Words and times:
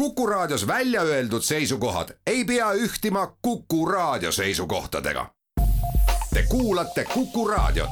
Kuku 0.00 0.26
Raadios 0.26 0.66
välja 0.66 1.02
öeldud 1.02 1.42
seisukohad 1.42 2.08
ei 2.26 2.44
pea 2.44 2.72
ühtima 2.72 3.36
Kuku 3.42 3.86
Raadio 3.86 4.32
seisukohtadega. 4.32 5.26
Te 6.34 6.44
kuulate 6.48 7.04
Kuku 7.14 7.48
Raadiot. 7.48 7.90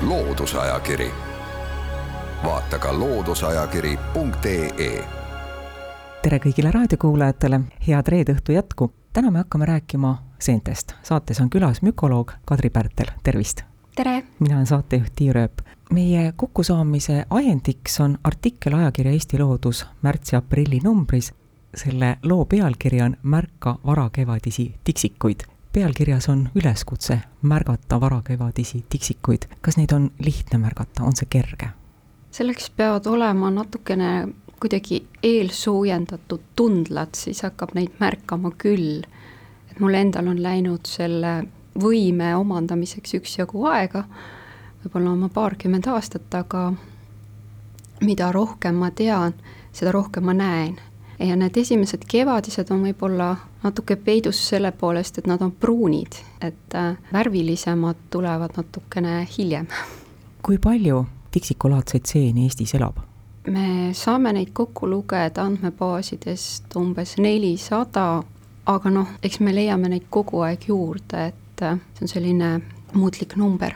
loodusajakiri, 0.00 1.10
vaata 2.44 2.78
ka 2.78 2.98
looduseajakiri.ee. 2.98 5.04
tere 6.22 6.38
kõigile 6.38 6.70
raadiokuulajatele, 6.70 7.60
head 7.88 8.08
reede 8.08 8.32
õhtu 8.32 8.52
jätku. 8.52 8.92
täna 9.12 9.30
me 9.30 9.38
hakkame 9.38 9.66
rääkima 9.66 10.22
seentest. 10.38 10.92
saates 11.02 11.40
on 11.40 11.50
külas 11.50 11.82
mükoloog 11.82 12.32
Kadri 12.44 12.70
Pärtel, 12.70 13.06
tervist! 13.22 13.73
Tere! 13.94 14.24
mina 14.38 14.56
olen 14.56 14.66
saatejuht 14.66 15.12
Tiir 15.16 15.36
Ööp 15.38 15.60
meie 15.94 16.32
kokkusaamise 16.36 17.24
ajendiks 17.30 18.00
on 18.00 18.18
artikkel 18.24 18.74
ajakirja 18.74 19.12
Eesti 19.12 19.38
Loodus 19.38 19.86
märtsi-aprilli 20.02 20.80
numbris. 20.84 21.32
selle 21.74 22.16
loo 22.22 22.44
pealkiri 22.44 23.02
on 23.02 23.16
Märka 23.22 23.78
varakevadisi 23.86 24.74
tiksikuid. 24.84 25.40
pealkirjas 25.72 26.28
on 26.28 26.48
üleskutse 26.54 27.20
märgata 27.42 28.00
varakevadisi 28.00 28.84
tiksikuid. 28.88 29.42
kas 29.60 29.76
neid 29.76 29.92
on 29.92 30.10
lihtne 30.18 30.58
märgata, 30.58 31.04
on 31.04 31.16
see 31.16 31.26
kerge? 31.30 31.68
selleks 32.30 32.70
peavad 32.70 33.06
olema 33.06 33.50
natukene 33.50 34.28
kuidagi 34.60 35.06
eelsoojendatud 35.22 36.40
tundlad, 36.56 37.14
siis 37.14 37.42
hakkab 37.42 37.74
neid 37.74 37.92
märkama 37.98 38.50
küll. 38.58 39.02
et 39.70 39.80
mul 39.80 39.94
endal 39.94 40.26
on 40.28 40.42
läinud 40.42 40.86
selle 40.86 41.44
võime 41.80 42.34
omandamiseks 42.36 43.14
üksjagu 43.18 43.64
aega 43.66 44.04
võib-olla 44.84 45.12
oma 45.12 45.28
paarkümmend 45.32 45.86
aastat, 45.88 46.28
aga 46.34 46.72
mida 48.04 48.32
rohkem 48.32 48.76
ma 48.76 48.90
tean, 48.90 49.34
seda 49.72 49.92
rohkem 49.92 50.24
ma 50.24 50.34
näen. 50.34 50.76
ja 51.18 51.36
need 51.36 51.56
esimesed 51.56 52.04
kevadised 52.10 52.70
on 52.74 52.82
võib-olla 52.82 53.36
natuke 53.62 53.96
peidus 53.96 54.40
selle 54.48 54.72
poolest, 54.72 55.18
et 55.18 55.26
nad 55.26 55.42
on 55.42 55.52
pruunid, 55.52 56.18
et 56.40 56.74
äh, 56.74 56.96
värvilisemad 57.12 57.96
tulevad 58.10 58.56
natukene 58.56 59.26
hiljem. 59.38 59.66
kui 60.42 60.58
palju 60.58 61.06
tiksikulaadseid 61.30 62.06
seeni 62.06 62.44
Eestis 62.44 62.74
elab? 62.74 63.00
me 63.46 63.92
saame 63.92 64.32
neid 64.32 64.52
kokku 64.52 64.88
lugeda 64.90 65.44
andmebaasidest 65.44 66.76
umbes 66.76 67.16
nelisada, 67.18 68.22
aga 68.66 68.90
noh, 68.90 69.16
eks 69.22 69.40
me 69.40 69.54
leiame 69.54 69.88
neid 69.88 70.06
kogu 70.10 70.40
aeg 70.44 70.68
juurde, 70.68 71.26
et 71.26 71.43
äh, 71.62 71.78
see 71.94 72.06
on 72.06 72.08
selline 72.08 72.60
muutlik 72.94 73.36
number 73.36 73.74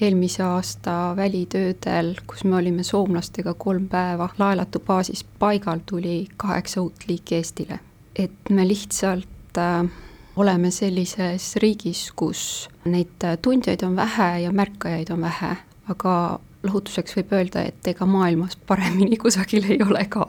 eelmise 0.00 0.42
aasta 0.42 1.14
välitöödel, 1.16 2.14
kus 2.26 2.44
me 2.44 2.56
olime 2.56 2.82
soomlastega 2.82 3.54
kolm 3.54 3.88
päeva 3.88 4.28
laelatu 4.38 4.80
baasis 4.80 5.24
paigal, 5.38 5.80
tuli 5.86 6.28
kaheksa 6.36 6.82
uut 6.82 7.08
liiki 7.08 7.34
Eestile. 7.34 7.80
et 8.16 8.50
me 8.50 8.68
lihtsalt 8.68 9.58
äh, 9.58 9.90
oleme 10.36 10.70
sellises 10.70 11.56
riigis, 11.56 12.12
kus 12.16 12.68
neid 12.84 13.26
tundjaid 13.42 13.82
on 13.82 13.96
vähe 13.96 14.28
ja 14.40 14.52
märkajaid 14.52 15.10
on 15.10 15.20
vähe, 15.20 15.56
aga 15.88 16.40
lohutuseks 16.62 17.16
võib 17.16 17.34
öelda, 17.34 17.62
et 17.62 17.86
ega 17.86 18.06
maailmas 18.06 18.56
paremini 18.66 19.16
kusagil 19.22 19.66
ei 19.70 19.82
ole 19.82 20.04
ka. 20.10 20.26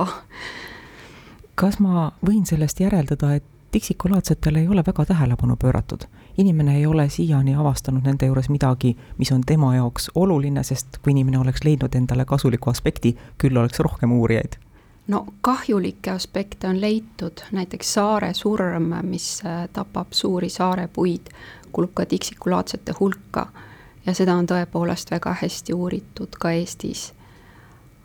kas 1.55 1.79
ma 1.79 2.11
võin 2.25 2.45
sellest 2.45 2.79
järeldada, 2.79 3.35
et 3.35 3.58
tiksikulaadsetele 3.71 4.59
ei 4.59 4.67
ole 4.67 4.83
väga 4.87 5.05
tähelepanu 5.05 5.55
pööratud. 5.55 6.01
inimene 6.37 6.77
ei 6.77 6.85
ole 6.85 7.09
siiani 7.09 7.55
avastanud 7.55 8.01
nende 8.03 8.25
juures 8.25 8.49
midagi, 8.49 8.97
mis 9.17 9.31
on 9.31 9.41
tema 9.41 9.75
jaoks 9.75 10.11
oluline, 10.15 10.63
sest 10.63 10.97
kui 11.03 11.11
inimene 11.11 11.39
oleks 11.39 11.63
leidnud 11.63 11.95
endale 11.95 12.25
kasuliku 12.25 12.69
aspekti, 12.69 13.17
küll 13.37 13.57
oleks 13.57 13.79
rohkem 13.79 14.11
uurijaid. 14.11 14.55
no 15.07 15.25
kahjulikke 15.41 16.11
aspekte 16.11 16.67
on 16.67 16.81
leitud, 16.81 17.41
näiteks 17.51 17.93
saare 17.93 18.33
surm, 18.33 18.93
mis 19.03 19.41
äh, 19.45 19.69
tapab 19.73 20.07
suuri 20.11 20.49
saarepuid, 20.49 21.29
kuulub 21.71 21.93
ka 21.93 22.05
tiksikulaadsete 22.05 22.93
hulka 22.99 23.47
ja 24.05 24.13
seda 24.13 24.35
on 24.35 24.47
tõepoolest 24.47 25.11
väga 25.11 25.35
hästi 25.41 25.73
uuritud 25.73 26.37
ka 26.39 26.51
Eestis. 26.51 27.13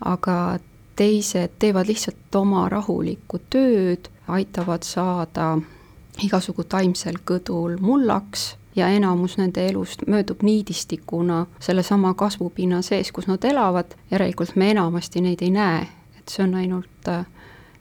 aga 0.05 0.59
teised 0.97 1.55
teevad 1.59 1.87
lihtsalt 1.87 2.35
oma 2.35 2.69
rahulikku 2.69 3.39
tööd 3.51 4.11
aitavad 4.29 4.83
saada 4.83 5.59
igasugu 6.23 6.65
taimsel 6.65 7.19
kõdul 7.27 7.79
mullaks 7.81 8.55
ja 8.77 8.89
enamus 8.89 9.37
nende 9.39 9.67
elust 9.69 10.07
möödub 10.07 10.43
niidistikuna 10.43 11.47
sellesama 11.61 12.15
kasvupinna 12.15 12.83
sees, 12.83 13.13
kus 13.13 13.27
nad 13.27 13.45
elavad, 13.45 13.95
järelikult 14.11 14.57
me 14.57 14.71
enamasti 14.71 15.21
neid 15.21 15.43
ei 15.43 15.51
näe, 15.51 15.87
et 16.19 16.29
see 16.29 16.45
on 16.45 16.55
ainult 16.55 17.09
äh, 17.09 17.27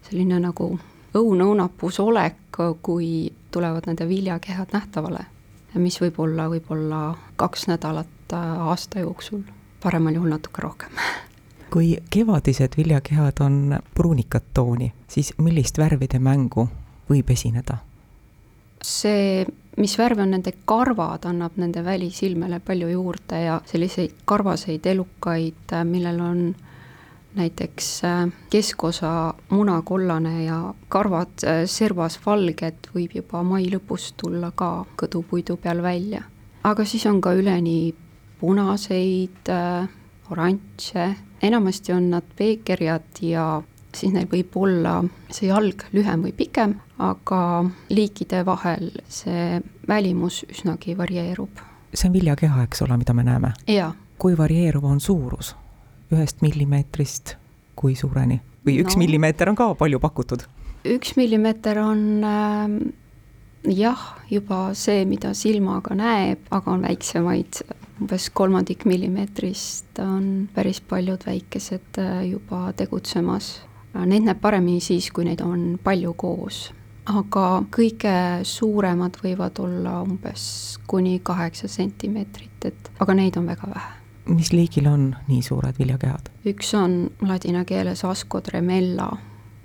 selline 0.09 0.40
nagu 0.40 0.74
õunõunapus 1.14 2.00
olek, 2.04 2.58
kui 2.81 3.34
tulevad 3.52 3.88
nende 3.90 4.08
viljakehad 4.10 4.74
nähtavale. 4.74 5.25
mis 5.74 6.02
võib 6.02 6.20
olla 6.20 6.50
võib-olla 6.50 7.18
kaks 7.36 7.68
nädalat 7.68 8.34
äh, 8.34 8.62
aasta 8.62 9.00
jooksul, 9.00 9.42
paremal 9.84 10.14
juhul 10.14 10.30
natuke 10.30 10.62
rohkem 10.62 10.90
kui 11.73 11.95
kevadised 12.13 12.78
viljakehad 12.78 13.41
on 13.41 13.79
pruunikat 13.95 14.44
tooni, 14.53 14.91
siis 15.09 15.34
millist 15.41 15.78
värvide 15.81 16.19
mängu 16.19 16.67
võib 17.09 17.34
esineda? 17.34 17.79
see, 18.84 19.45
mis 19.79 19.94
värv 19.95 20.19
on 20.25 20.33
nende 20.35 20.51
karvad, 20.67 21.23
annab 21.29 21.56
nende 21.56 21.79
välisilmele 21.85 22.59
palju 22.59 22.89
juurde 22.91 23.39
ja 23.45 23.62
selliseid 23.66 24.17
karvaseid 24.28 24.85
elukaid, 24.91 25.72
millel 25.88 26.19
on 26.19 26.41
näiteks 27.35 28.03
äh, 28.03 28.28
keskosa 28.50 29.33
munakollane 29.50 30.44
ja 30.44 30.73
karvad 30.89 31.47
äh, 31.47 31.63
servas 31.66 32.19
valged, 32.25 32.91
võib 32.94 33.16
juba 33.17 33.41
mai 33.44 33.66
lõpus 33.72 34.12
tulla 34.17 34.51
ka 34.56 34.85
kõdupuidu 35.00 35.57
peal 35.57 35.81
välja. 35.81 36.22
aga 36.63 36.85
siis 36.85 37.06
on 37.06 37.22
ka 37.22 37.33
üleni 37.33 37.95
punaseid, 38.39 39.50
äh, 39.50 39.89
oranže 40.33 41.11
enamasti 41.44 41.94
on 41.94 42.09
nad 42.13 42.27
peekerjad 42.38 43.21
ja 43.21 43.47
siis 43.94 44.13
neil 44.13 44.27
võib 44.31 44.55
olla 44.57 44.97
see 45.31 45.49
jalg 45.49 45.85
lühem 45.94 46.25
või 46.25 46.33
pikem, 46.38 46.77
aga 47.03 47.41
liikide 47.94 48.44
vahel 48.47 48.89
see 49.11 49.59
välimus 49.88 50.44
üsnagi 50.49 50.97
varieerub. 50.97 51.61
see 51.94 52.09
on 52.09 52.16
viljakeha, 52.16 52.63
eks 52.63 52.81
ole, 52.85 52.97
mida 52.97 53.13
me 53.13 53.23
näeme? 53.27 53.53
kui 54.17 54.38
varieeruv 54.38 54.85
on 54.85 54.99
suurus? 54.99 55.55
ühest 56.13 56.41
millimeetrist 56.41 57.35
kui 57.75 57.95
suureni? 57.95 58.41
või 58.65 58.79
üks 58.83 58.97
no, 58.97 59.03
millimeeter 59.03 59.50
on 59.50 59.59
ka 59.59 59.73
palju 59.75 60.00
pakutud? 60.00 60.47
üks 60.85 61.15
millimeeter 61.19 61.79
on 61.83 62.03
äh, 62.23 62.77
jah, 63.69 64.03
juba 64.29 64.65
see, 64.77 65.05
mida 65.05 65.33
silmaga 65.38 65.95
näeb, 65.97 66.47
aga 66.51 66.71
on 66.71 66.85
väiksemaid 66.88 67.63
umbes 68.02 68.30
kolmandik 68.34 68.86
millimeetrist 68.86 70.00
on 70.00 70.50
päris 70.54 70.81
paljud 70.81 71.26
väikesed 71.26 72.00
äh, 72.02 72.24
juba 72.30 72.74
tegutsemas. 72.78 73.62
Neid 73.94 74.26
näeb 74.26 74.40
paremini 74.42 74.81
siis, 74.81 75.12
kui 75.14 75.26
neid 75.28 75.42
on 75.46 75.78
palju 75.84 76.14
koos. 76.18 76.72
aga 77.04 77.66
kõige 77.68 78.44
suuremad 78.48 79.18
võivad 79.20 79.58
olla 79.59 79.98
umbes 80.02 80.80
kuni 80.88 81.18
kaheksa 81.20 81.68
sentimeetrit, 81.68 82.66
et 82.66 82.92
aga 83.04 83.14
neid 83.14 83.38
on 83.38 83.46
väga 83.46 83.68
vähe. 83.68 83.92
mis 84.25 84.54
liigil 84.54 84.88
on 84.88 85.16
nii 85.28 85.42
suured 85.42 85.80
viljakehad? 85.80 86.31
üks 86.46 86.74
on 86.80 87.12
ladina 87.22 87.66
keeles 87.66 88.06
Asco 88.06 88.42
tremella 88.42 89.10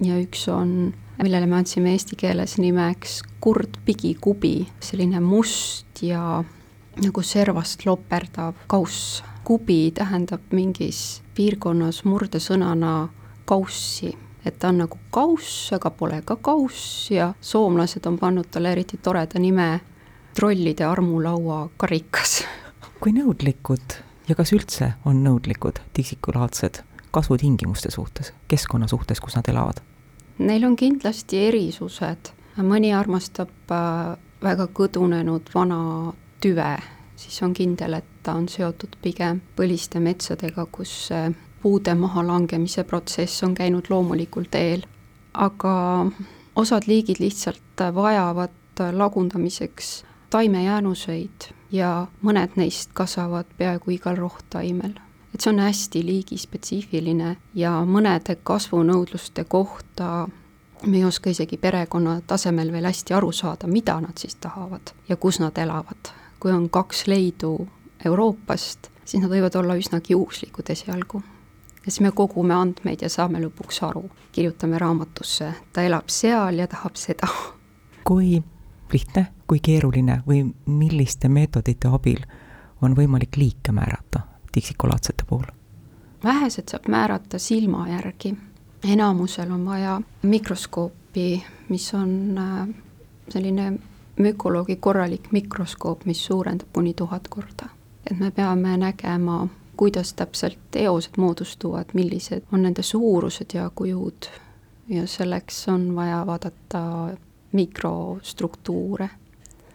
ja 0.03 0.19
üks 0.19 0.49
on 0.51 0.93
millele 1.23 1.47
me 1.47 1.59
andsime 1.59 1.93
eesti 1.95 2.17
keeles 2.19 2.57
nimeks 2.63 3.21
kurd 3.43 3.79
pigikubi, 3.87 4.69
selline 4.85 5.21
must 5.23 6.03
ja 6.03 6.43
nagu 7.03 7.23
servast 7.23 7.87
loperdav 7.87 8.55
kauss. 8.67 9.23
kubi 9.45 9.93
tähendab 9.97 10.43
mingis 10.53 11.23
piirkonnas 11.35 12.03
murdesõnana 12.05 13.09
kaussi, 13.49 14.11
et 14.45 14.59
ta 14.59 14.69
on 14.69 14.83
nagu 14.83 14.99
kauss, 15.11 15.71
aga 15.73 15.91
pole 15.91 16.21
ka 16.25 16.37
kauss 16.37 17.11
ja 17.11 17.31
soomlased 17.41 18.07
on 18.07 18.19
pannud 18.19 18.51
talle 18.51 18.73
eriti 18.73 18.99
toreda 19.03 19.41
nime 19.41 19.81
trollide 20.37 20.85
armulaua 20.85 21.71
karikas. 21.77 22.43
kui 23.01 23.15
nõudlikud 23.17 23.97
ja 24.29 24.37
kas 24.37 24.53
üldse 24.53 24.93
on 25.09 25.25
nõudlikud 25.25 25.81
tiksikulaadsed 25.97 26.83
kasvutingimuste 27.11 27.91
suhtes, 27.91 28.35
keskkonna 28.49 28.89
suhtes, 28.89 29.21
kus 29.21 29.39
nad 29.39 29.49
elavad? 29.49 29.81
Neil 30.39 30.65
on 30.69 30.77
kindlasti 30.77 31.41
erisused, 31.49 32.35
mõni 32.61 32.93
armastab 32.95 33.73
äh, 33.73 34.17
väga 34.45 34.69
kõdunenud 34.77 35.49
vana 35.55 35.81
tüve, 36.41 36.79
siis 37.17 37.43
on 37.43 37.55
kindel, 37.55 37.99
et 37.99 38.05
ta 38.23 38.35
on 38.39 38.49
seotud 38.49 38.97
pigem 39.03 39.41
põliste 39.57 40.01
metsadega, 40.01 40.67
kus 40.73 41.09
puude 41.63 41.95
mahalangemise 41.95 42.85
protsess 42.85 43.43
on 43.43 43.55
käinud 43.55 43.91
loomulikul 43.91 44.47
teel. 44.51 44.87
aga 45.35 46.07
osad 46.57 46.83
liigid 46.87 47.17
lihtsalt 47.21 47.83
vajavad 47.95 48.51
lagundamiseks 48.93 50.05
taimejäänuseid 50.31 51.53
ja 51.73 52.07
mõned 52.23 52.57
neist 52.57 52.91
kasvavad 52.93 53.47
peaaegu 53.59 53.91
igal 53.91 54.17
rohttaimel. 54.17 54.93
et 55.35 55.41
see 55.41 55.51
on 55.53 55.59
hästi 55.59 56.05
liigispetsiifiline 56.07 57.37
ja 57.55 57.73
mõnede 57.85 58.37
kasvunõudluste 58.43 59.45
kohta 59.45 60.29
me 60.87 60.97
ei 60.97 61.05
oska 61.05 61.31
isegi 61.31 61.57
perekonna 61.57 62.21
tasemel 62.27 62.73
veel 62.73 62.85
hästi 62.85 63.15
aru 63.15 63.33
saada, 63.33 63.67
mida 63.67 64.01
nad 64.01 64.19
siis 64.19 64.35
tahavad 64.35 64.95
ja 65.09 65.17
kus 65.17 65.41
nad 65.41 65.59
elavad. 65.59 66.13
Kui 66.41 66.53
on 66.53 66.71
kaks 66.71 67.07
leidu 67.07 67.69
Euroopast, 68.05 68.91
siis 69.05 69.23
nad 69.23 69.31
võivad 69.31 69.57
olla 69.59 69.75
üsnagi 69.79 70.13
juhuslikud 70.13 70.71
esialgu. 70.71 71.23
ja 71.85 71.91
siis 71.91 72.01
me 72.01 72.11
kogume 72.13 72.55
andmeid 72.55 73.03
ja 73.03 73.09
saame 73.09 73.41
lõpuks 73.41 73.83
aru, 73.83 74.05
kirjutame 74.33 74.79
raamatusse, 74.79 75.53
ta 75.73 75.83
elab 75.83 76.09
seal 76.09 76.59
ja 76.59 76.67
tahab 76.67 76.97
seda. 76.97 77.29
kui 78.05 78.43
lihtne, 78.93 79.27
kui 79.47 79.61
keeruline 79.61 80.23
või 80.27 80.45
milliste 80.67 81.29
meetodite 81.29 81.89
abil 81.89 82.23
on 82.83 82.97
võimalik 82.97 83.37
liike 83.37 83.73
määrata 83.73 84.21
tiksikulaatsete 84.53 85.25
puhul? 85.29 85.51
vähesed 86.25 86.69
saab 86.69 86.89
määrata 86.89 87.39
silma 87.39 87.89
järgi 87.89 88.37
enamusel 88.85 89.51
on 89.51 89.67
vaja 89.67 90.01
mikroskoopi, 90.23 91.45
mis 91.69 91.95
on 91.95 92.39
äh, 92.39 92.69
selline 93.29 93.73
mükoloogi 94.19 94.77
korralik 94.77 95.33
mikroskoop, 95.33 96.05
mis 96.05 96.27
suurendab 96.27 96.69
kuni 96.73 96.95
tuhat 96.95 97.29
korda. 97.29 97.69
et 98.11 98.19
me 98.19 98.31
peame 98.31 98.77
nägema, 98.77 99.49
kuidas 99.77 100.15
täpselt 100.15 100.77
eosed 100.77 101.19
moodustuvad, 101.19 101.85
millised 101.95 102.43
on 102.53 102.63
nende 102.63 102.83
suurused 102.83 103.55
ja 103.55 103.71
kujud 103.75 104.31
ja 104.89 105.07
selleks 105.07 105.69
on 105.69 105.95
vaja 105.95 106.27
vaadata 106.27 107.09
mikrostruktuure. 107.53 109.11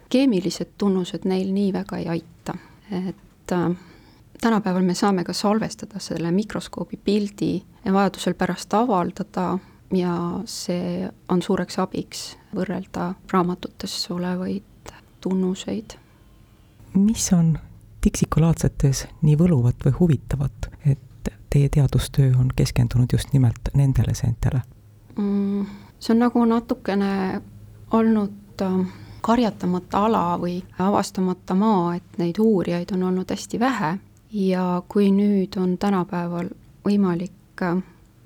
keemilised 0.08 0.68
tunnused 0.78 1.20
neil 1.24 1.52
nii 1.52 1.72
väga 1.72 1.96
ei 1.96 2.08
aita, 2.08 2.54
et 2.90 3.52
äh, 3.52 3.76
tänapäeval 4.40 4.82
me 4.82 4.94
saame 4.94 5.24
ka 5.24 5.32
salvestada 5.32 5.98
selle 5.98 6.30
mikroskoobi 6.30 6.96
pildi 7.04 7.62
ja 7.84 7.92
vajadusel 7.92 8.34
pärast 8.34 8.74
avaldada 8.74 9.58
ja 9.92 10.40
see 10.44 11.10
on 11.28 11.42
suureks 11.42 11.78
abiks 11.78 12.36
võrrelda 12.54 13.14
raamatutes 13.32 14.10
olevaid 14.10 14.92
tunnuseid. 15.20 15.96
mis 16.94 17.32
on 17.32 17.58
tiksikulaadsetes 18.00 19.06
nii 19.22 19.36
võluvat 19.38 19.84
või 19.84 19.92
huvitavat, 20.00 20.70
et 20.86 21.30
teie 21.50 21.68
teadustöö 21.68 22.32
on 22.38 22.48
keskendunud 22.56 23.12
just 23.12 23.32
nimelt 23.32 23.72
nendele 23.74 24.14
seentele 24.14 24.62
mm,? 25.16 25.66
see 25.98 26.14
on 26.14 26.18
nagu 26.18 26.44
natukene 26.44 27.40
olnud 27.90 28.62
äh, 28.62 28.86
karjatamata 29.20 30.04
ala 30.04 30.24
või 30.40 30.58
avastamata 30.78 31.54
maa, 31.54 31.94
et 31.96 32.18
neid 32.18 32.38
uurijaid 32.38 32.92
on 32.92 33.02
olnud 33.02 33.30
hästi 33.30 33.60
vähe 33.60 33.98
ja 34.30 34.82
kui 34.88 35.12
nüüd 35.14 35.56
on 35.60 35.78
tänapäeval 35.78 36.50
võimalik 36.84 37.62
äh, 37.62 37.78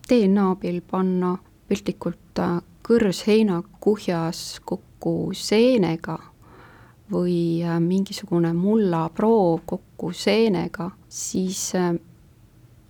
DNA 0.08 0.50
abil 0.50 0.80
panna 0.90 1.36
piltlikult 1.68 2.40
äh, 2.42 2.58
kõrs 2.86 3.24
heinakuhjas 3.28 4.60
kokku 4.64 5.30
seenega 5.36 6.18
või 7.12 7.62
äh, 7.64 7.78
mingisugune 7.80 8.52
mullaproov 8.56 9.62
kokku 9.66 10.12
seenega, 10.16 10.90
siis 11.08 11.72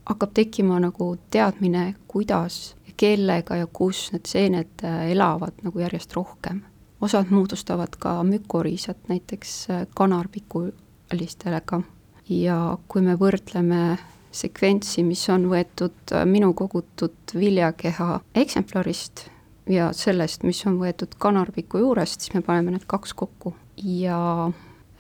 hakkab 0.08 0.32
tekkima 0.34 0.80
nagu 0.80 1.12
teadmine, 1.30 1.94
kuidas 2.08 2.76
kellega 2.98 3.60
ja 3.60 3.66
kus 3.70 4.08
need 4.10 4.26
seened 4.26 4.82
elavad 4.82 5.60
nagu 5.62 5.78
järjest 5.78 6.16
rohkem. 6.16 6.62
osad 7.00 7.30
moodustavad 7.30 7.94
ka 7.98 8.22
mükoriisad, 8.26 8.96
näiteks 9.08 9.68
kanarpikulistele 9.94 11.60
ka 11.64 11.82
ja 12.28 12.78
kui 12.88 13.02
me 13.02 13.14
võrdleme 13.18 13.98
sekventsi, 14.34 15.02
mis 15.06 15.24
on 15.32 15.48
võetud 15.50 16.12
äh, 16.12 16.24
minu 16.28 16.52
kogutud 16.56 17.34
viljakeha 17.34 18.20
eksemplarist 18.38 19.26
ja 19.68 19.90
sellest, 19.96 20.44
mis 20.48 20.60
on 20.68 20.78
võetud 20.80 21.16
kanarpiku 21.20 21.82
juurest, 21.82 22.24
siis 22.24 22.34
me 22.36 22.42
paneme 22.44 22.74
need 22.74 22.86
kaks 22.88 23.14
kokku 23.18 23.54
ja 23.76 24.50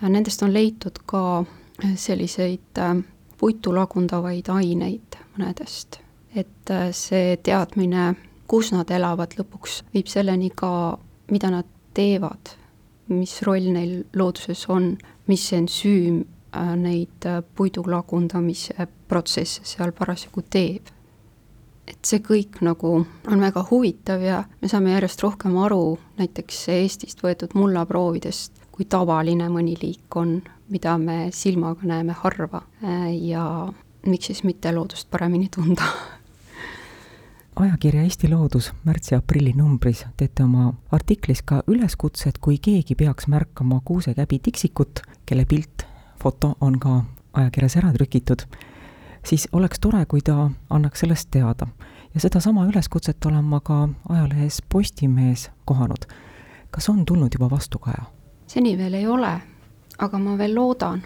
nendest 0.00 0.42
on 0.44 0.52
leitud 0.54 1.00
ka 1.08 1.44
selliseid 1.96 2.82
äh, 2.82 2.94
puitu 3.38 3.74
lagundavaid 3.74 4.50
aineid 4.52 5.18
mõnedest. 5.36 6.00
et 6.34 6.70
äh, 6.70 6.90
see 6.92 7.36
teadmine, 7.42 8.14
kus 8.48 8.72
nad 8.72 8.90
elavad, 8.90 9.34
lõpuks 9.38 9.82
viib 9.94 10.08
selleni 10.08 10.50
ka, 10.54 10.98
mida 11.30 11.50
nad 11.50 11.68
teevad, 11.94 12.54
mis 13.08 13.40
roll 13.42 13.72
neil 13.72 14.02
looduses 14.14 14.66
on, 14.68 14.96
mis 15.28 15.52
ensüüm 15.52 16.24
Äh, 16.24 16.37
neid 16.52 17.26
äh, 17.26 17.42
puidu 17.54 17.84
lagundamise 17.86 18.88
protsesse 19.08 19.64
seal 19.64 19.92
parasjagu 19.92 20.42
teeb. 20.50 20.94
et 21.88 22.04
see 22.04 22.20
kõik 22.20 22.58
nagu 22.60 22.90
on 23.32 23.40
väga 23.40 23.62
huvitav 23.70 24.20
ja 24.20 24.42
me 24.60 24.68
saame 24.68 24.92
järjest 24.92 25.22
rohkem 25.24 25.56
aru 25.56 25.98
näiteks 26.18 26.66
Eestist 26.74 27.22
võetud 27.24 27.54
mullaproovidest, 27.56 28.52
kui 28.72 28.84
tavaline 28.84 29.48
mõni 29.48 29.72
liik 29.80 30.16
on, 30.16 30.42
mida 30.68 30.98
me 30.98 31.30
silmaga 31.32 31.88
näeme 31.88 32.12
harva 32.12 32.62
äh, 32.84 33.08
ja 33.16 33.72
miks 34.06 34.28
siis 34.28 34.44
mitte 34.44 34.72
loodust 34.72 35.10
paremini 35.10 35.48
tunda 35.48 35.88
ajakirja 37.58 38.02
Eesti 38.02 38.28
Loodus 38.30 38.70
märtsi-aprilli 38.84 39.52
numbris 39.56 40.04
teete 40.16 40.44
oma 40.44 40.72
artiklis 40.92 41.42
ka 41.42 41.62
üleskutse, 41.66 42.28
et 42.28 42.38
kui 42.38 42.58
keegi 42.62 42.94
peaks 42.94 43.26
märkama 43.26 43.80
kuusekäbi 43.84 44.38
tiksikut, 44.42 45.02
kelle 45.26 45.44
pilt 45.48 45.87
foto 46.22 46.54
on 46.60 46.78
ka 46.78 47.02
ajakirjas 47.32 47.76
ära 47.76 47.92
trükitud, 47.92 48.42
siis 49.24 49.48
oleks 49.52 49.80
tore, 49.80 50.04
kui 50.06 50.20
ta 50.24 50.50
annaks 50.70 51.00
sellest 51.00 51.30
teada. 51.30 51.66
ja 52.14 52.20
sedasama 52.20 52.66
üleskutset 52.66 53.26
olen 53.26 53.44
ma 53.44 53.60
ka 53.60 53.88
ajalehes 54.08 54.62
Postimees 54.68 55.50
kohanud. 55.64 56.06
kas 56.70 56.88
on 56.88 57.04
tulnud 57.04 57.34
juba 57.34 57.50
vastukaja? 57.50 58.04
seni 58.46 58.78
veel 58.78 58.94
ei 58.94 59.06
ole, 59.06 59.40
aga 59.98 60.18
ma 60.18 60.38
veel 60.38 60.54
loodan. 60.54 61.02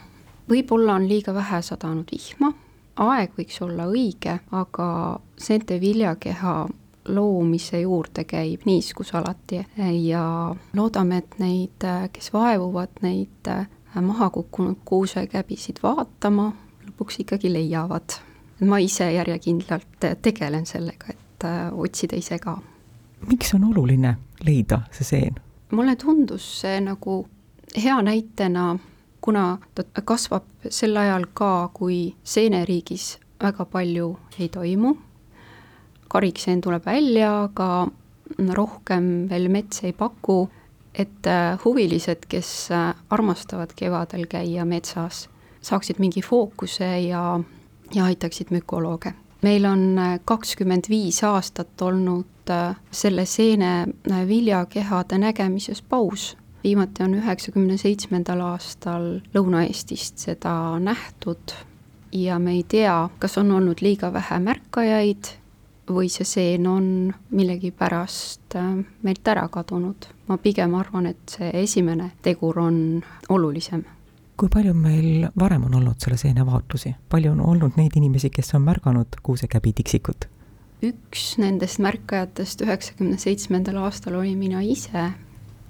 võib-olla 0.48 0.94
on 0.94 1.08
liiga 1.08 1.34
vähe 1.34 1.62
sadanud 1.62 2.06
vihma, 2.12 2.52
aeg 2.96 3.30
võiks 3.38 3.62
olla 3.62 3.86
õige, 3.86 4.38
aga 4.50 5.20
seente 5.38 5.80
viljakeha 5.80 6.68
loomise 7.08 7.80
juurde 7.80 8.24
käib 8.24 8.60
niiskus 8.64 9.14
alati 9.14 9.66
ja 10.06 10.54
loodame, 10.74 11.16
et 11.16 11.38
neid, 11.38 11.86
kes 12.12 12.32
vaevuvad, 12.32 13.02
neid 13.02 13.50
maha 14.00 14.30
kukkunud 14.30 14.76
kuusekäbisid 14.84 15.82
vaatama, 15.82 16.52
lõpuks 16.86 17.20
ikkagi 17.20 17.52
leiavad. 17.52 18.20
ma 18.62 18.78
ise 18.78 19.12
järjekindlalt 19.12 20.04
tegelen 20.22 20.66
sellega, 20.66 21.06
et 21.10 21.44
äh, 21.44 21.72
otsida 21.72 22.16
ise 22.16 22.38
ka. 22.38 22.58
miks 23.26 23.54
on 23.54 23.64
oluline 23.64 24.16
leida 24.46 24.80
see 24.90 25.04
seen? 25.04 25.34
mulle 25.70 25.96
tundus 25.96 26.60
see 26.60 26.80
nagu 26.80 27.26
hea 27.76 28.02
näitena, 28.02 28.78
kuna 29.20 29.58
ta 29.74 30.02
kasvab 30.04 30.44
sel 30.68 30.96
ajal 30.96 31.26
ka, 31.34 31.70
kui 31.74 32.14
seeneriigis 32.24 33.18
väga 33.42 33.64
palju 33.64 34.16
ei 34.38 34.48
toimu, 34.48 34.96
karikseen 36.08 36.60
tuleb 36.60 36.86
välja, 36.86 37.42
aga 37.44 37.88
rohkem 38.54 39.28
veel 39.28 39.48
mets 39.48 39.84
ei 39.84 39.92
paku 39.92 40.48
et 40.94 41.26
äh, 41.26 41.58
huvilised, 41.64 42.26
kes 42.28 42.70
äh, 42.70 42.94
armastavad 43.10 43.72
kevadel 43.76 44.26
käia 44.30 44.64
metsas, 44.68 45.28
saaksid 45.64 46.00
mingi 46.02 46.22
fookuse 46.22 46.88
ja, 47.06 47.40
ja 47.94 48.04
aitaksid 48.04 48.50
mükolooge. 48.50 49.14
meil 49.42 49.64
on 49.64 49.98
äh, 49.98 50.20
kakskümmend 50.24 50.88
viis 50.88 51.24
aastat 51.24 51.82
olnud 51.82 52.26
selle 52.90 53.24
seene 53.26 53.86
viljakehade 54.28 55.18
nägemises 55.18 55.82
paus. 55.82 56.36
viimati 56.64 57.02
on 57.02 57.14
üheksakümne 57.14 57.76
seitsmendal 57.76 58.40
aastal 58.40 59.20
Lõuna-Eestist 59.34 60.18
seda 60.18 60.78
nähtud 60.78 61.54
ja 62.12 62.38
me 62.38 62.52
ei 62.52 62.64
tea, 62.68 63.08
kas 63.18 63.38
on 63.38 63.50
olnud 63.50 63.80
liiga 63.80 64.12
vähe 64.12 64.38
märkajaid 64.38 65.41
või 65.90 66.08
see 66.12 66.26
seen 66.26 66.66
on 66.66 66.86
millegipärast 67.30 68.56
äh, 68.56 68.68
meilt 69.02 69.28
ära 69.28 69.48
kadunud. 69.48 70.06
ma 70.28 70.38
pigem 70.38 70.74
arvan, 70.74 71.06
et 71.06 71.36
see 71.36 71.50
esimene 71.62 72.12
tegur 72.22 72.58
on 72.58 73.02
olulisem. 73.28 73.84
kui 74.36 74.48
palju 74.48 74.74
meil 74.74 75.28
varem 75.38 75.64
on 75.64 75.74
olnud 75.74 75.98
selle 75.98 76.16
seene 76.16 76.46
vaatlusi, 76.46 76.94
palju 77.08 77.32
on 77.32 77.40
olnud 77.40 77.76
neid 77.76 77.96
inimesi, 77.96 78.30
kes 78.30 78.54
on 78.54 78.62
märganud 78.62 79.20
kuusekäbi 79.22 79.72
tiksikut? 79.72 80.28
üks 80.82 81.36
nendest 81.38 81.78
märkajatest 81.78 82.62
üheksakümne 82.62 83.18
seitsmendal 83.18 83.76
aastal 83.84 84.18
oli 84.18 84.34
mina 84.36 84.62
ise 84.62 85.12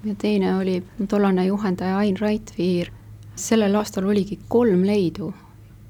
ja 0.03 0.15
teine 0.17 0.55
oli 0.57 0.83
tollane 1.09 1.45
juhendaja 1.45 1.97
Ain 1.97 2.17
Raidviir. 2.19 2.91
sellel 3.35 3.75
aastal 3.75 4.05
oligi 4.05 4.39
kolm 4.47 4.85
leidu 4.85 5.33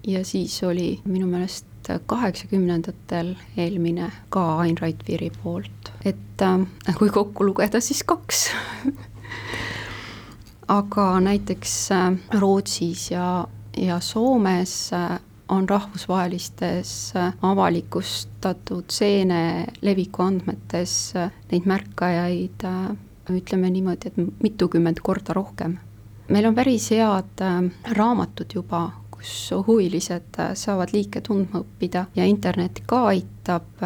ja 0.07 0.25
siis 0.25 0.63
oli 0.63 1.01
minu 1.05 1.27
meelest 1.27 1.65
kaheksakümnendatel 2.05 3.35
eelmine 3.57 4.11
ka 4.29 4.43
Ain 4.57 4.77
Raidviri 4.81 5.31
poolt, 5.43 5.91
et 6.05 6.41
äh, 6.41 6.95
kui 6.97 7.09
kokku 7.09 7.45
lugeda, 7.45 7.81
siis 7.81 8.03
kaks 8.07 8.47
aga 10.79 11.07
näiteks 11.19 11.75
äh, 11.91 12.09
Rootsis 12.39 13.11
ja, 13.11 13.47
ja 13.77 13.99
Soomes 13.99 14.93
äh, 14.93 15.19
on 15.49 15.67
rahvusvahelistes 15.69 17.13
avalikustatud 17.41 18.89
seene 18.89 19.67
leviku 19.81 20.23
andmetes 20.23 21.13
neid 21.51 21.67
märkajaid 21.69 22.63
ütleme 23.29 23.69
niimoodi, 23.69 24.09
et 24.09 24.41
mitukümmend 24.43 25.03
korda 25.03 25.35
rohkem. 25.35 25.77
meil 26.31 26.45
on 26.47 26.55
päris 26.55 26.89
head 26.91 27.43
raamatud 27.91 28.55
juba, 28.55 28.87
kus 29.23 29.53
huvilised 29.67 30.35
saavad 30.59 30.91
liike 30.91 31.21
tundma 31.23 31.61
õppida 31.63 32.05
ja 32.15 32.25
internet 32.27 32.81
ka 32.87 33.05
aitab 33.13 33.85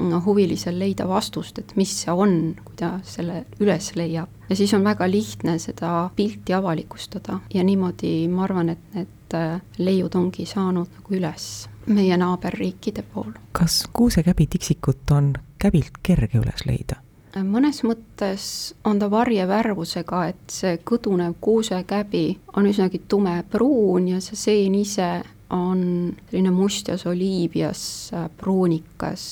no, 0.00 0.20
huvilisel 0.24 0.78
leida 0.78 1.06
vastust, 1.08 1.58
et 1.58 1.76
mis 1.78 1.92
see 2.02 2.12
on, 2.12 2.54
kui 2.64 2.74
ta 2.78 2.96
selle 3.06 3.44
üles 3.62 3.92
leiab. 3.96 4.28
ja 4.48 4.56
siis 4.56 4.74
on 4.74 4.84
väga 4.84 5.08
lihtne 5.10 5.58
seda 5.62 6.10
pilti 6.16 6.54
avalikustada 6.54 7.40
ja 7.54 7.64
niimoodi 7.64 8.28
ma 8.28 8.44
arvan, 8.44 8.74
et 8.74 8.94
need 8.94 9.38
äh, 9.38 9.60
leiud 9.78 10.14
ongi 10.14 10.46
saanud 10.46 10.90
nagu 10.98 11.18
üles 11.18 11.68
meie 11.86 12.16
naaberriikide 12.18 13.06
pool. 13.14 13.32
kas 13.52 13.84
kuusekäbi 13.92 14.46
tiksikut 14.46 15.10
on 15.10 15.34
käbilt 15.58 16.02
kerge 16.02 16.42
üles 16.42 16.66
leida? 16.66 17.05
Mõnes 17.44 17.82
mõttes 17.84 18.74
on 18.84 18.98
ta 18.98 19.10
varjevärvusega, 19.10 20.26
et 20.32 20.52
see 20.52 20.78
kõdunev 20.84 21.34
kuusekäbi 21.40 22.26
on 22.56 22.68
üsnagi 22.70 23.02
tumepruun 23.08 24.08
ja 24.14 24.20
see 24.24 24.36
seen 24.36 24.74
ise 24.74 25.10
on 25.50 26.12
selline 26.30 26.50
mustjas 26.50 27.06
oliivias 27.06 28.10
pruunikas 28.36 29.26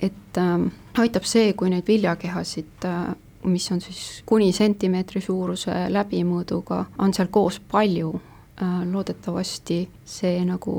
et 0.00 0.38
äh, 0.38 0.70
aitab 0.98 1.26
see, 1.28 1.52
kui 1.52 1.70
neid 1.72 1.86
viljakehasid 1.88 2.86
äh, 2.88 3.12
mis 3.44 3.72
on 3.72 3.80
siis 3.80 4.22
kuni 4.26 4.52
sentimeetri 4.52 5.20
suuruse 5.24 5.86
läbimõõduga, 5.92 6.84
on 6.98 7.14
seal 7.16 7.30
koos 7.32 7.60
palju 7.60 8.14
äh,, 8.16 8.80
loodetavasti 8.90 9.82
see 10.04 10.40
nagu 10.44 10.74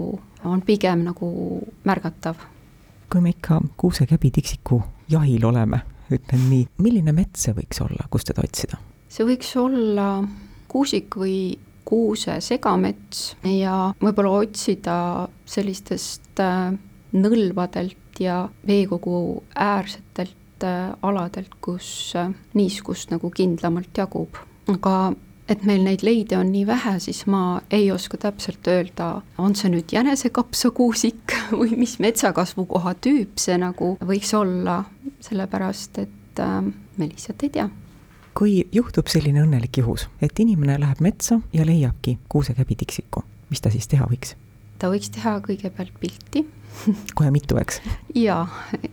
on 0.45 0.61
pigem 0.65 1.05
nagu 1.05 1.29
märgatav. 1.85 2.35
kui 3.11 3.21
me 3.21 3.29
ikka 3.29 3.61
kuusekäbi 3.77 4.31
tiksiku 4.31 4.81
jahil 5.09 5.45
oleme, 5.45 5.81
ütlen 6.17 6.47
nii, 6.49 6.67
milline 6.81 7.13
mets 7.15 7.47
see 7.47 7.55
võiks 7.57 7.81
olla, 7.83 8.07
kus 8.11 8.27
teda 8.27 8.45
otsida? 8.45 8.79
see 9.11 9.27
võiks 9.27 9.51
olla 9.59 10.07
kuusik 10.71 11.17
või 11.19 11.57
kuuse 11.85 12.37
segamets 12.43 13.33
ja 13.43 13.91
võib-olla 13.99 14.45
otsida 14.45 14.95
sellistest 15.49 16.39
äh, 16.39 16.71
nõlvadelt 17.11 18.21
ja 18.21 18.45
veekogu 18.67 19.43
äärsetelt 19.55 20.63
äh, 20.63 20.93
aladelt, 21.01 21.57
kus 21.61 22.13
äh, 22.15 22.31
niiskust 22.53 23.11
nagu 23.11 23.33
kindlamalt 23.35 23.97
jagub. 23.97 24.39
aga 24.71 25.13
et 25.51 25.65
meil 25.67 25.83
neid 25.83 26.03
leide 26.05 26.37
on 26.39 26.51
nii 26.53 26.63
vähe, 26.69 26.93
siis 27.03 27.25
ma 27.27 27.59
ei 27.73 27.89
oska 27.91 28.19
täpselt 28.21 28.67
öelda, 28.71 29.09
on 29.41 29.55
see 29.57 29.71
nüüd 29.73 29.91
jänesekapsakuusik 29.91 31.35
või 31.59 31.75
mis 31.81 31.97
metsakasvukoha 32.03 32.95
tüüp 33.03 33.41
see 33.41 33.57
nagu 33.59 33.95
võiks 33.99 34.31
olla, 34.37 34.83
sellepärast 35.21 36.01
et 36.03 36.39
äh, 36.39 36.61
me 36.97 37.07
lihtsalt 37.07 37.43
ei 37.43 37.49
tea 37.49 37.69
kui 38.37 38.61
juhtub 38.71 39.09
selline 39.11 39.43
õnnelik 39.43 39.81
juhus, 39.81 40.07
et 40.23 40.39
inimene 40.39 40.77
läheb 40.79 41.01
metsa 41.03 41.41
ja 41.53 41.65
leiabki 41.67 42.17
kuusekäbi 42.31 42.77
tiksiku, 42.79 43.25
mis 43.49 43.61
ta 43.61 43.71
siis 43.73 43.89
teha 43.91 44.07
võiks? 44.07 44.35
ta 44.79 44.89
võiks 44.89 45.11
teha 45.13 45.35
kõigepealt 45.45 45.97
pilti 45.99 46.45
kohe 47.17 47.31
mitu, 47.31 47.57
eks? 47.61 47.81
jaa, 48.15 48.45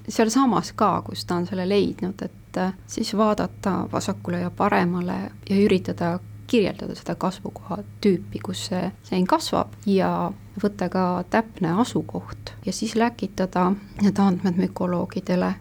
sealsamas 0.09 0.73
ka, 0.77 0.91
kus 1.07 1.25
ta 1.25 1.39
on 1.39 1.47
selle 1.49 1.69
leidnud, 1.69 2.27
et 2.27 2.59
äh, 2.61 2.75
siis 2.87 3.15
vaadata 3.17 3.85
vasakule 3.93 4.43
ja 4.43 4.51
paremale 4.51 5.21
ja 5.49 5.61
üritada 5.63 6.19
kirjeldada 6.49 6.95
seda 6.97 7.15
kasvukoha 7.21 7.83
tüüpi, 8.05 8.41
kus 8.45 8.67
see 8.71 8.91
sein 9.05 9.27
kasvab 9.29 9.75
ja 9.87 10.31
võtta 10.63 10.89
ka 10.93 11.05
täpne 11.31 11.75
asukoht 11.83 12.55
ja 12.67 12.73
siis 12.73 12.97
läkitada 12.97 13.71
need 14.01 14.19
andmed 14.19 14.57
mükoloogidele 14.57 15.53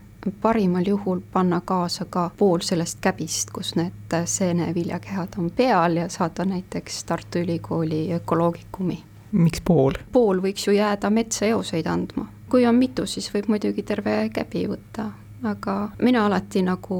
parimal 0.41 0.87
juhul 0.87 1.21
panna 1.33 1.61
kaasa 1.65 2.05
ka 2.09 2.29
pool 2.37 2.59
sellest 2.59 2.97
käbist, 3.01 3.51
kus 3.51 3.75
need 3.75 4.17
seeneviljakehad 4.25 5.37
on 5.37 5.51
peal 5.51 5.95
ja 5.95 6.09
saada 6.09 6.45
näiteks 6.45 7.03
Tartu 7.03 7.39
Ülikooli 7.39 8.13
ökoloogikumi 8.13 9.03
miks 9.31 9.61
pool? 9.65 9.97
pool 10.11 10.41
võiks 10.43 10.67
ju 10.67 10.75
jääda 10.75 11.09
metsaeoseid 11.09 11.87
andma. 11.87 12.27
kui 12.49 12.65
on 12.65 12.75
mitu, 12.75 13.05
siis 13.05 13.27
võib 13.33 13.49
muidugi 13.51 13.83
terve 13.83 14.29
käbi 14.33 14.67
võtta, 14.71 15.09
aga 15.43 15.77
mina 16.01 16.25
alati 16.25 16.63
nagu 16.63 16.99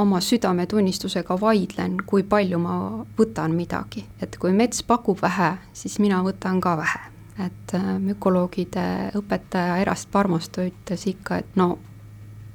oma 0.00 0.20
südametunnistusega 0.20 1.36
vaidlen, 1.40 1.98
kui 2.06 2.22
palju 2.22 2.58
ma 2.58 2.74
võtan 3.18 3.54
midagi, 3.56 4.04
et 4.22 4.38
kui 4.38 4.52
mets 4.56 4.82
pakub 4.86 5.18
vähe, 5.22 5.56
siis 5.72 5.98
mina 5.98 6.22
võtan 6.24 6.60
ka 6.60 6.76
vähe. 6.76 7.06
et 7.40 7.72
äh, 7.74 7.98
mükoloogide 7.98 9.12
õpetaja 9.16 9.78
Erast 9.80 10.10
Parmasto 10.12 10.60
ütles 10.60 11.06
ikka, 11.06 11.38
et 11.38 11.56
no 11.56 11.78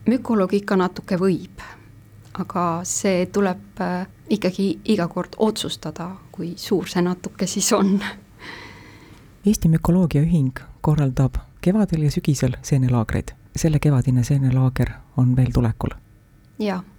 mükoloog 0.08 0.54
ikka 0.54 0.76
natuke 0.76 1.18
võib, 1.20 1.64
aga 2.34 2.66
see 2.84 3.26
tuleb 3.26 3.82
äh, 3.82 4.06
ikkagi 4.30 4.80
iga 4.86 5.08
kord 5.08 5.36
otsustada, 5.38 6.12
kui 6.32 6.54
suur 6.58 6.88
see 6.90 7.02
natuke 7.06 7.48
siis 7.48 7.72
on 7.74 8.00
Eesti 9.46 9.70
Mükoloogiaühing 9.70 10.58
korraldab 10.82 11.36
kevadel 11.62 12.02
ja 12.02 12.12
sügisel 12.12 12.56
seenelaagreid. 12.62 13.32
selle 13.56 13.80
kevadine 13.80 14.24
seenelaager 14.24 14.90
on 15.18 15.36
veel 15.36 15.52
tulekul. 15.54 15.90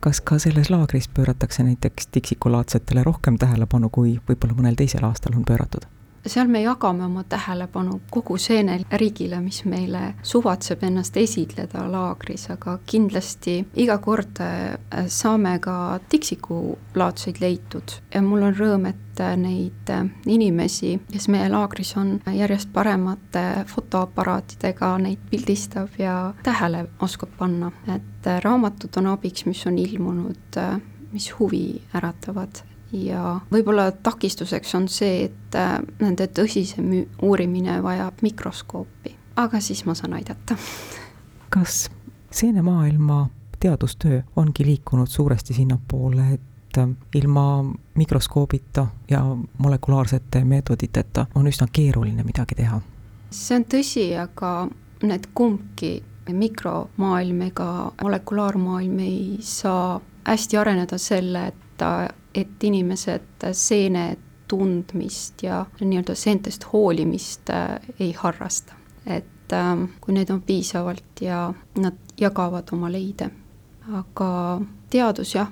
kas 0.00 0.20
ka 0.20 0.38
selles 0.38 0.70
laagris 0.70 1.08
pööratakse 1.08 1.62
näiteks 1.62 2.06
tiksikulaadsetele 2.06 3.02
rohkem 3.02 3.38
tähelepanu, 3.38 3.88
kui 3.88 4.20
võib-olla 4.28 4.54
mõnel 4.54 4.74
teisel 4.74 5.04
aastal 5.04 5.34
on 5.36 5.44
pööratud? 5.44 5.86
Seal 6.26 6.48
me 6.48 6.62
jagame 6.62 7.04
oma 7.04 7.24
tähelepanu 7.24 8.00
kogu 8.10 8.36
seeneriigile, 8.38 9.40
mis 9.40 9.62
meile 9.64 10.14
suvatseb 10.26 10.82
ennast 10.86 11.16
esitleda 11.16 11.84
laagris, 11.90 12.48
aga 12.54 12.78
kindlasti 12.86 13.58
iga 13.82 13.98
kord 14.02 14.40
äh, 14.44 15.06
saame 15.12 15.56
ka 15.62 15.98
tiksikulaadseid 16.08 17.40
leitud. 17.40 17.96
Ja 18.14 18.22
mul 18.22 18.46
on 18.48 18.56
rõõm, 18.58 18.88
et 18.90 19.22
äh, 19.22 19.34
neid 19.40 19.92
äh, 19.92 20.06
inimesi, 20.26 20.96
kes 21.12 21.28
meie 21.32 21.48
laagris 21.52 21.94
on, 22.00 22.16
järjest 22.34 22.72
paremate 22.74 23.46
fotoaparaatidega 23.72 24.92
neid 25.02 25.26
pildistab 25.30 25.98
ja 26.00 26.16
tähele 26.46 26.86
oskab 27.02 27.34
panna, 27.38 27.72
et 27.94 28.30
raamatud 28.44 28.96
on 29.00 29.12
abiks, 29.14 29.46
mis 29.46 29.66
on 29.66 29.78
ilmunud, 29.78 30.62
mis 31.12 31.30
huvi 31.38 31.66
äratavad 31.94 32.64
ja 32.92 33.40
võib-olla 33.52 33.90
takistuseks 33.92 34.74
on 34.74 34.88
see, 34.88 35.26
et 35.28 35.58
äh, 35.58 35.78
nende 36.00 36.28
tõsisem 36.32 36.92
uurimine 37.22 37.80
vajab 37.82 38.22
mikroskoopi, 38.22 39.16
aga 39.42 39.60
siis 39.60 39.84
ma 39.86 39.94
saan 39.94 40.16
aidata. 40.18 40.56
kas 41.54 41.86
seenemaailma 42.30 43.26
teadustöö 43.60 44.22
ongi 44.36 44.66
liikunud 44.66 45.08
suuresti 45.08 45.54
sinnapoole, 45.54 46.28
et 46.34 46.78
äh, 46.78 46.88
ilma 47.14 47.64
mikroskoobita 47.94 48.86
ja 49.10 49.22
molekulaarsete 49.58 50.44
meetoditeta 50.44 51.26
on 51.34 51.46
üsna 51.46 51.66
keeruline 51.72 52.24
midagi 52.24 52.54
teha? 52.54 52.80
see 53.30 53.56
on 53.58 53.64
tõsi, 53.68 54.04
aga 54.16 54.68
need 55.02 55.26
kumbki, 55.34 55.98
mikromaailm 56.32 57.42
ega 57.50 57.92
molekulaarmaailm 58.02 58.98
ei 59.02 59.38
saa 59.44 60.00
hästi 60.26 60.56
areneda 60.56 60.98
selle, 60.98 61.46
et 61.50 61.66
ta 61.78 62.08
et 62.36 62.64
inimesed 62.64 63.46
seene 63.52 64.16
tundmist 64.48 65.42
ja 65.42 65.64
nii-öelda 65.80 66.14
seentest 66.14 66.66
hoolimist 66.72 67.50
äh, 67.50 67.80
ei 68.00 68.12
harrasta. 68.12 68.74
et 69.06 69.52
ähm, 69.52 69.84
kui 70.00 70.14
neid 70.14 70.30
on 70.30 70.42
piisavalt 70.42 71.20
ja 71.20 71.54
nad 71.78 71.94
jagavad 72.20 72.68
oma 72.72 72.92
leide. 72.92 73.30
aga 73.92 74.60
teadus 74.90 75.34
jah, 75.34 75.50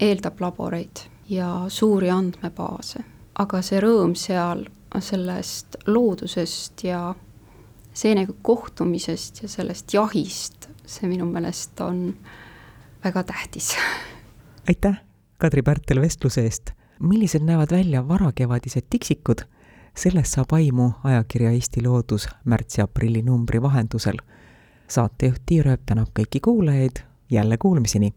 eeldab 0.00 0.40
laboreid 0.40 1.06
ja 1.28 1.64
suuri 1.68 2.10
andmebaase, 2.10 3.04
aga 3.38 3.62
see 3.62 3.80
rõõm 3.80 4.14
seal 4.18 4.66
sellest 5.00 5.76
loodusest 5.86 6.84
ja 6.84 7.14
seenega 7.94 8.32
kohtumisest 8.42 9.42
ja 9.42 9.48
sellest 9.48 9.94
jahist, 9.94 10.70
see 10.86 11.10
minu 11.10 11.26
meelest 11.26 11.80
on 11.80 12.16
väga 13.04 13.22
tähtis. 13.22 13.76
aitäh 14.68 15.07
Kadri 15.38 15.62
Pärtel 15.62 16.00
vestluse 16.00 16.42
eest. 16.42 16.70
millised 17.00 17.42
näevad 17.42 17.70
välja 17.70 18.08
varakevadised 18.08 18.82
tiksikud, 18.90 19.38
sellest 19.96 20.34
saab 20.34 20.52
aimu 20.52 20.90
ajakirja 21.04 21.50
Eesti 21.50 21.82
Loodus 21.82 22.28
märtsi-aprilli 22.44 23.22
numbri 23.22 23.62
vahendusel. 23.62 24.16
saatejuht 24.88 25.42
Tiir 25.46 25.68
Ööp 25.68 25.80
tänab 25.86 26.08
kõiki 26.18 26.40
kuulajaid, 26.42 26.96
jälle 27.30 27.56
kuulmiseni! 27.56 28.14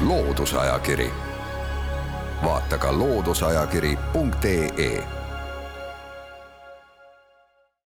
loodusajakiri, 0.00 1.10
vaata 2.44 2.78
ka 2.78 2.98
looduseajakiri.ee 2.98 5.19